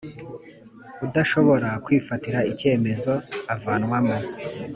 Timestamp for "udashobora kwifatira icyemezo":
1.05-3.13